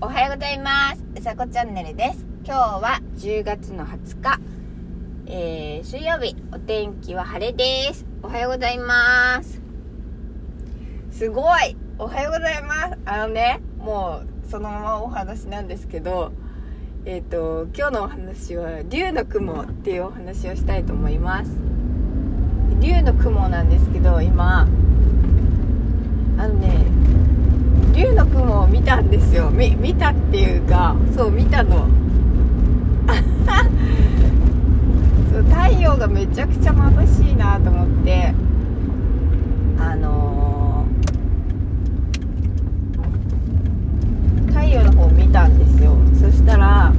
[0.00, 1.02] おはようございます。
[1.16, 2.24] うさこチャンネルです。
[2.44, 4.38] 今日は10月の20日。
[5.26, 6.36] えー、水曜日。
[6.52, 8.06] お天気は晴れです。
[8.22, 9.60] おはようございます。
[11.10, 11.76] すごい。
[11.98, 12.98] おはようございます。
[13.06, 16.30] あのねもうそのままお話なんですけど
[17.04, 21.50] えっ、ー、と今日のお話は竜の雲っていうお話をしたいと思います。
[22.80, 24.60] 竜の雲なんですけど今。
[24.60, 26.97] あのね
[27.98, 29.50] 竜の雲を見たんですよ。
[29.50, 31.88] 見見たっていうかそう見たの。
[35.32, 38.32] そう太陽がめちゃくちゃ眩しいなと思って
[39.80, 45.96] あのー、太陽の方を見たんですよ。
[46.14, 46.92] そしたら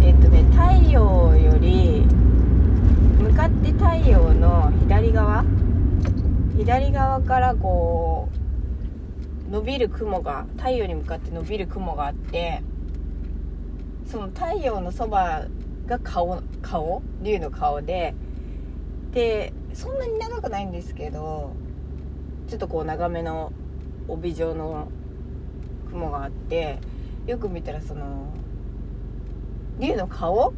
[0.00, 2.06] えっとね太陽より
[3.20, 5.44] 向かって太陽の左側？
[6.56, 8.41] 左側からこう
[9.52, 12.62] 伸びる雲が太陽に向かって伸びる雲があって
[14.06, 15.44] その太陽のそば
[15.86, 18.14] が顔顔竜の顔で
[19.12, 21.52] でそんなに長くないんですけど
[22.48, 23.52] ちょっとこう長めの
[24.08, 24.88] 帯状の
[25.90, 26.78] 雲があって
[27.26, 28.32] よく見たらその
[29.78, 30.54] 竜の顔？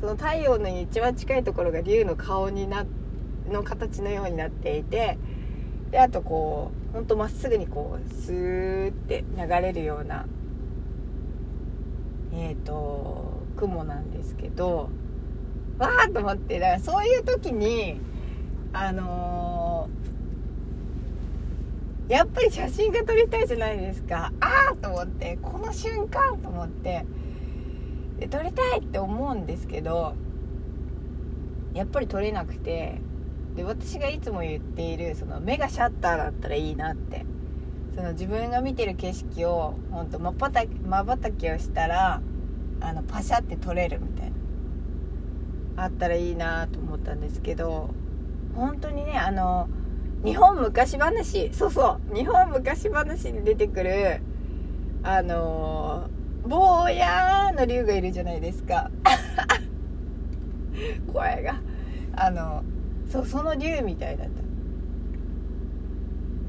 [0.00, 2.84] その太陽の一番近いところが竜の顔にな
[3.48, 5.16] の形のようになっていて
[5.94, 10.26] であとこうほんとまっすぐにこうスーって流れるような
[12.32, 14.90] えっ、ー、と雲なんですけど
[15.78, 18.00] わーと思ってだからそういう時に
[18.72, 24.32] あのー、やっぱり写真が撮りたいじゃないですか。
[24.40, 27.06] ああと思ってこの瞬間と思って。
[28.18, 30.14] で撮りたいって思うんですけど
[31.72, 33.00] やっぱり撮れなくて。
[33.56, 37.24] で私がいつも言っているその目がシャッターだったらいいなって。
[37.94, 40.66] その自分が見てる景色をほんとまばた
[41.30, 42.20] きをしたら
[42.80, 44.30] あのパシャって撮れるみたい
[45.76, 45.84] な。
[45.84, 47.90] あったらいいなと思ったんですけど
[48.54, 49.68] 本当にねあの
[50.24, 54.20] 日本昔話そうそう日本昔話に出てくる
[55.02, 56.08] あの
[56.46, 58.90] 坊やの竜がいるじゃないですか。
[61.12, 61.60] 声が
[62.16, 62.62] あの
[63.10, 64.32] そうその竜みたいだった。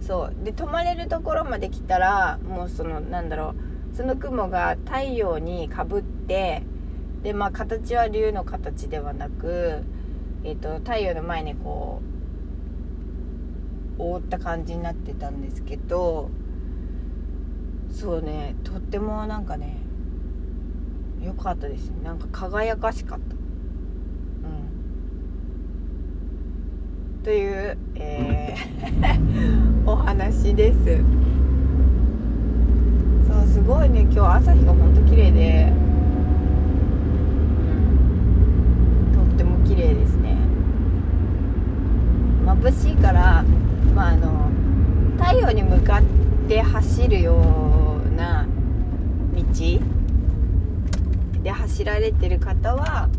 [0.06, 0.44] そう。
[0.44, 3.56] で泊まれるところまで来たらもうそのなんだろ
[3.94, 6.64] うその雲が太陽にかぶって
[7.24, 9.84] でまあ形は竜の形ではなく、
[10.44, 12.02] えーと、太陽の前にこ
[13.98, 16.30] う覆った感じになってたんですけど
[17.90, 19.78] そうねとってもなんかね
[21.22, 22.02] 良かったですね。
[22.04, 23.34] なんか輝かしかった。
[27.25, 30.78] という、えー、お話です。
[33.28, 35.72] そうすごいね今日朝日がほんと綺麗で、
[39.09, 40.38] うん、とっても綺麗ですね。
[42.46, 43.44] 眩しいから
[43.96, 44.52] まああの
[45.18, 46.03] 太陽に向かっ
[46.47, 47.41] て走るよ
[48.08, 48.46] うな
[49.34, 49.41] 道
[51.41, 53.09] で走られてる方は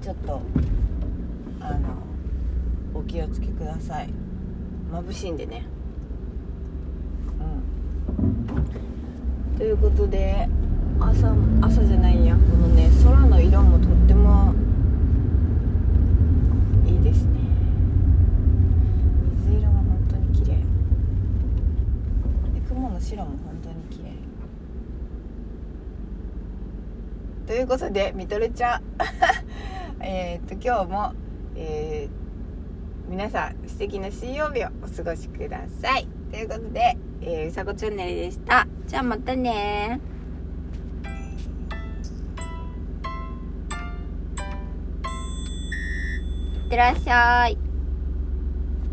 [0.00, 0.40] ちょっと
[1.58, 2.01] あの
[3.02, 4.10] お気をつけください。
[4.92, 5.66] 眩しいんでね。
[8.54, 9.58] うん。
[9.58, 10.48] ということで
[11.00, 12.36] 朝朝じゃないや。
[12.36, 14.54] このね空の色もとっても
[16.86, 17.40] いいですね。
[19.46, 20.56] 水色が本当に綺麗。
[22.54, 24.12] で雲の白も本当に綺麗。
[27.48, 28.82] ということでみとるちゃん。
[30.00, 31.12] えっと今日も
[31.56, 32.21] えー
[33.08, 36.06] 皆さん素敵な水曜日をお過ごしください。
[36.30, 38.66] ということで、えー、うさこチャンネルでした。
[38.86, 40.00] じゃあまたね。
[46.64, 47.71] いってらっしゃい。